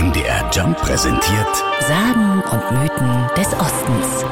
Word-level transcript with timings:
MDR 0.00 0.48
Jump 0.50 0.78
präsentiert 0.78 1.56
Sagen 1.80 2.42
und 2.50 2.80
Mythen 2.80 3.26
des 3.36 3.48
Ostens. 3.52 4.24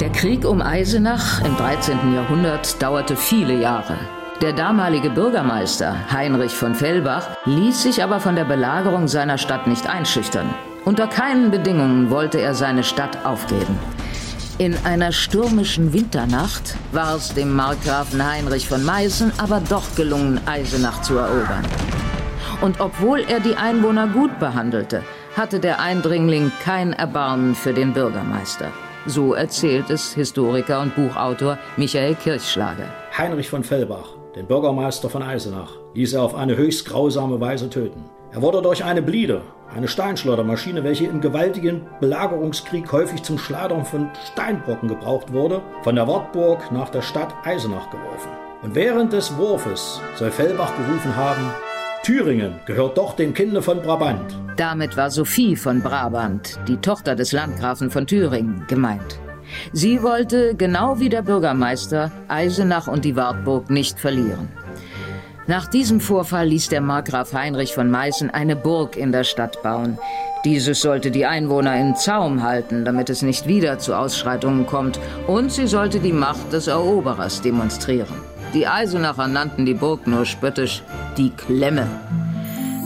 Der 0.00 0.08
Krieg 0.08 0.46
um 0.46 0.62
Eisenach 0.62 1.44
im 1.44 1.54
13. 1.54 2.14
Jahrhundert 2.14 2.80
dauerte 2.80 3.14
viele 3.14 3.60
Jahre. 3.60 3.98
Der 4.40 4.54
damalige 4.54 5.10
Bürgermeister 5.10 5.94
Heinrich 6.10 6.52
von 6.52 6.74
Fellbach 6.74 7.28
ließ 7.44 7.82
sich 7.82 8.02
aber 8.02 8.20
von 8.20 8.36
der 8.36 8.44
Belagerung 8.44 9.06
seiner 9.06 9.36
Stadt 9.36 9.66
nicht 9.66 9.86
einschüchtern. 9.86 10.48
Unter 10.86 11.06
keinen 11.06 11.50
Bedingungen 11.50 12.08
wollte 12.08 12.40
er 12.40 12.54
seine 12.54 12.84
Stadt 12.84 13.26
aufgeben. 13.26 13.78
In 14.56 14.74
einer 14.84 15.12
stürmischen 15.12 15.92
Winternacht 15.92 16.74
war 16.92 17.16
es 17.16 17.34
dem 17.34 17.54
Markgrafen 17.54 18.26
Heinrich 18.26 18.66
von 18.66 18.82
Meißen 18.82 19.32
aber 19.36 19.60
doch 19.60 19.94
gelungen, 19.94 20.40
Eisenach 20.46 21.02
zu 21.02 21.18
erobern. 21.18 21.66
Und 22.60 22.80
obwohl 22.80 23.20
er 23.20 23.40
die 23.40 23.56
Einwohner 23.56 24.06
gut 24.08 24.38
behandelte, 24.38 25.02
hatte 25.36 25.60
der 25.60 25.80
Eindringling 25.80 26.52
kein 26.62 26.92
Erbarmen 26.92 27.54
für 27.54 27.72
den 27.72 27.92
Bürgermeister. 27.92 28.68
So 29.06 29.32
erzählt 29.32 29.88
es 29.88 30.12
Historiker 30.12 30.80
und 30.80 30.94
Buchautor 30.94 31.58
Michael 31.76 32.14
Kirchschlager. 32.16 32.86
Heinrich 33.16 33.48
von 33.48 33.64
Fellbach 33.64 34.20
den 34.36 34.46
Bürgermeister 34.46 35.10
von 35.10 35.22
Eisenach, 35.22 35.72
ließ 35.94 36.14
er 36.14 36.22
auf 36.22 36.34
eine 36.34 36.56
höchst 36.56 36.86
grausame 36.86 37.40
Weise 37.40 37.68
töten. 37.68 38.04
Er 38.32 38.42
wurde 38.42 38.62
durch 38.62 38.84
eine 38.84 39.02
Bliede, 39.02 39.42
eine 39.74 39.88
Steinschleudermaschine, 39.88 40.84
welche 40.84 41.06
im 41.06 41.20
gewaltigen 41.20 41.86
Belagerungskrieg 42.00 42.90
häufig 42.92 43.22
zum 43.22 43.38
Schleudern 43.38 43.84
von 43.84 44.10
Steinbrocken 44.32 44.88
gebraucht 44.88 45.32
wurde, 45.32 45.62
von 45.82 45.96
der 45.96 46.06
Wartburg 46.06 46.70
nach 46.70 46.90
der 46.90 47.02
Stadt 47.02 47.34
Eisenach 47.44 47.90
geworfen. 47.90 48.30
Und 48.62 48.74
während 48.74 49.12
des 49.12 49.36
Wurfes 49.36 50.00
soll 50.16 50.30
Fellbach 50.30 50.72
gerufen 50.76 51.16
haben, 51.16 51.50
Thüringen 52.02 52.54
gehört 52.64 52.96
doch 52.96 53.14
dem 53.14 53.34
Kinde 53.34 53.60
von 53.60 53.82
Brabant. 53.82 54.34
Damit 54.56 54.96
war 54.96 55.10
Sophie 55.10 55.54
von 55.54 55.82
Brabant, 55.82 56.58
die 56.66 56.78
Tochter 56.78 57.14
des 57.14 57.32
Landgrafen 57.32 57.90
von 57.90 58.06
Thüringen, 58.06 58.64
gemeint. 58.68 59.20
Sie 59.72 60.02
wollte, 60.02 60.54
genau 60.54 60.98
wie 60.98 61.10
der 61.10 61.20
Bürgermeister, 61.20 62.10
Eisenach 62.28 62.86
und 62.86 63.04
die 63.04 63.16
Wartburg 63.16 63.68
nicht 63.68 64.00
verlieren. 64.00 64.48
Nach 65.46 65.66
diesem 65.66 66.00
Vorfall 66.00 66.46
ließ 66.46 66.68
der 66.68 66.80
Markgraf 66.80 67.34
Heinrich 67.34 67.74
von 67.74 67.90
Meißen 67.90 68.30
eine 68.30 68.56
Burg 68.56 68.96
in 68.96 69.12
der 69.12 69.24
Stadt 69.24 69.62
bauen. 69.62 69.98
Dieses 70.44 70.80
sollte 70.80 71.10
die 71.10 71.26
Einwohner 71.26 71.76
in 71.76 71.96
Zaum 71.96 72.42
halten, 72.42 72.86
damit 72.86 73.10
es 73.10 73.20
nicht 73.20 73.46
wieder 73.46 73.78
zu 73.78 73.94
Ausschreitungen 73.94 74.64
kommt, 74.64 74.98
und 75.26 75.52
sie 75.52 75.66
sollte 75.66 75.98
die 76.00 76.14
Macht 76.14 76.52
des 76.52 76.66
Eroberers 76.66 77.42
demonstrieren. 77.42 78.29
Die 78.52 78.66
Eisenacher 78.66 79.28
nannten 79.28 79.64
die 79.64 79.74
Burg 79.74 80.08
nur 80.08 80.24
spöttisch 80.24 80.82
die 81.16 81.30
Klemme. 81.30 81.86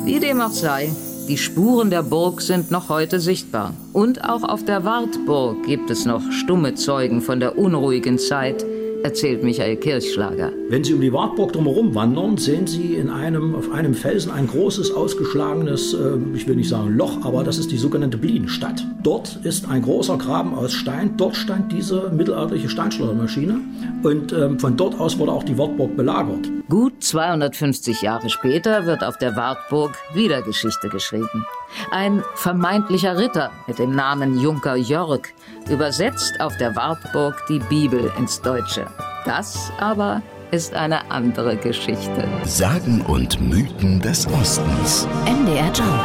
Wie 0.04 0.20
dem 0.20 0.42
auch 0.42 0.50
sei, 0.50 0.90
die 1.26 1.38
Spuren 1.38 1.88
der 1.88 2.02
Burg 2.02 2.42
sind 2.42 2.70
noch 2.70 2.90
heute 2.90 3.18
sichtbar. 3.18 3.72
Und 3.94 4.28
auch 4.28 4.42
auf 4.42 4.62
der 4.62 4.84
Wartburg 4.84 5.64
gibt 5.64 5.88
es 5.88 6.04
noch 6.04 6.20
stumme 6.30 6.74
Zeugen 6.74 7.22
von 7.22 7.40
der 7.40 7.56
unruhigen 7.56 8.18
Zeit, 8.18 8.62
erzählt 9.04 9.44
Michael 9.44 9.76
Kirchschlager. 9.76 10.50
Wenn 10.70 10.82
Sie 10.82 10.94
um 10.94 11.00
die 11.00 11.12
Wartburg 11.12 11.52
drumherum 11.52 11.94
wandern, 11.94 12.38
sehen 12.38 12.66
Sie 12.66 12.94
in 12.94 13.10
einem, 13.10 13.54
auf 13.54 13.70
einem 13.70 13.92
Felsen 13.92 14.32
ein 14.32 14.46
großes, 14.46 14.92
ausgeschlagenes, 14.92 15.92
äh, 15.92 16.16
ich 16.34 16.48
will 16.48 16.56
nicht 16.56 16.70
sagen 16.70 16.96
Loch, 16.96 17.22
aber 17.22 17.44
das 17.44 17.58
ist 17.58 17.70
die 17.70 17.76
sogenannte 17.76 18.16
Bliedenstadt. 18.16 18.82
Dort 19.02 19.38
ist 19.42 19.68
ein 19.68 19.82
großer 19.82 20.16
Graben 20.16 20.54
aus 20.54 20.72
Stein. 20.72 21.18
Dort 21.18 21.36
stand 21.36 21.70
diese 21.70 22.10
mittelalterliche 22.10 22.70
Steinschleudermaschine. 22.70 23.60
Und 24.02 24.32
ähm, 24.32 24.58
von 24.58 24.76
dort 24.76 24.98
aus 24.98 25.18
wurde 25.18 25.32
auch 25.32 25.44
die 25.44 25.58
Wartburg 25.58 25.96
belagert. 25.96 26.50
Gut 26.70 26.94
250 27.04 28.00
Jahre 28.00 28.30
später 28.30 28.86
wird 28.86 29.04
auf 29.04 29.18
der 29.18 29.36
Wartburg 29.36 29.92
wieder 30.14 30.40
Geschichte 30.40 30.88
geschrieben. 30.88 31.44
Ein 31.90 32.22
vermeintlicher 32.34 33.16
Ritter 33.18 33.50
mit 33.66 33.78
dem 33.78 33.94
Namen 33.94 34.38
Junker 34.38 34.76
Jörg 34.76 35.20
übersetzt 35.68 36.40
auf 36.40 36.56
der 36.56 36.74
Wartburg 36.76 37.42
die 37.48 37.58
Bibel 37.58 38.12
ins 38.18 38.40
Deutsche. 38.40 38.86
Das 39.24 39.72
aber 39.78 40.22
ist 40.50 40.74
eine 40.74 41.10
andere 41.10 41.56
Geschichte. 41.56 42.28
Sagen 42.44 43.00
und 43.02 43.40
Mythen 43.40 44.00
des 44.00 44.26
Ostens. 44.28 45.08
MDR 45.24 45.72
Job. 45.72 46.00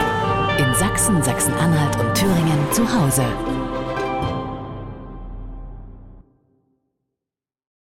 In 0.58 0.74
Sachsen, 0.76 1.22
Sachsen-Anhalt 1.22 2.00
und 2.00 2.14
Thüringen 2.16 2.72
zu 2.72 2.84
Hause. 2.84 3.24